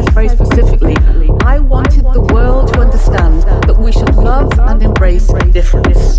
very 0.00 0.28
specifically, 0.28 0.96
I 1.42 1.58
wanted 1.58 2.04
the 2.14 2.20
world 2.32 2.72
to 2.72 2.80
understand 2.80 3.42
that 3.42 3.78
we 3.78 3.92
should 3.92 4.14
love 4.14 4.50
and 4.58 4.82
embrace 4.82 5.26
difference. 5.52 6.18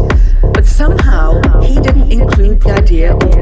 But 0.53 0.67
somehow 0.67 1.41
he 1.61 1.81
didn't 1.81 2.11
include 2.11 2.61
the 2.61 2.71
idea 2.71 3.15
of 3.15 3.41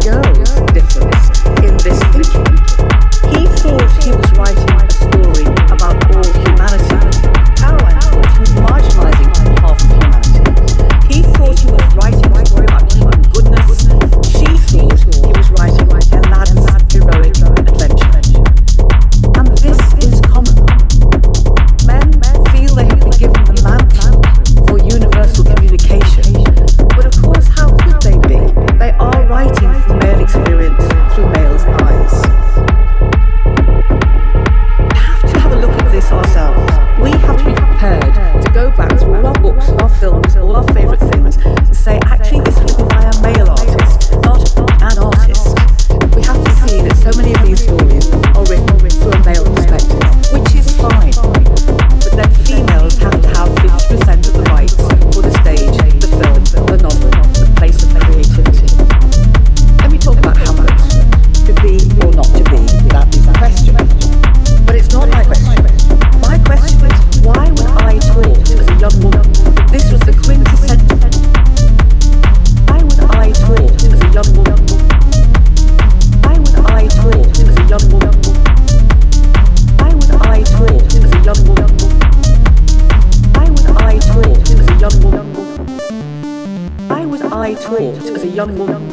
I 87.41 87.55
taught 87.55 87.79
as 87.79 88.23
a 88.23 88.27
young 88.27 88.55
woman? 88.55 88.83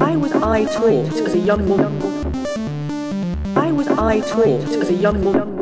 I 0.00 0.16
was 0.16 0.32
I 0.32 0.64
taught 0.64 1.12
as 1.12 1.34
a 1.34 1.38
young 1.38 1.68
woman? 1.68 1.92
I 3.54 3.70
was 3.70 3.86
I 3.88 4.20
taught 4.20 4.46
as 4.46 4.88
a 4.88 4.94
young 4.94 5.22
woman? 5.22 5.55